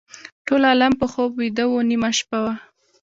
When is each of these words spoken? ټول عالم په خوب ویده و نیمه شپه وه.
ټول 0.45 0.61
عالم 0.69 0.93
په 1.01 1.05
خوب 1.11 1.31
ویده 1.35 1.65
و 1.67 1.87
نیمه 1.89 2.09
شپه 2.17 2.37
وه. 2.43 2.53